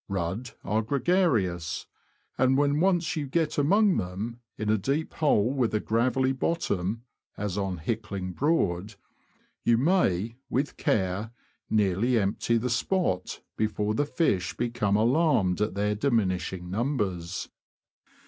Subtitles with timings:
[0.09, 1.85] Rudd are gregarious,
[2.35, 7.03] and, when once you get among them, in a deep hole with a gravelly bottom
[7.37, 8.95] (as on Hickling Broad),
[9.63, 11.29] you may, with care,
[11.69, 17.49] nearly empty the spot before the fish become alarmed at their diminishing numbers.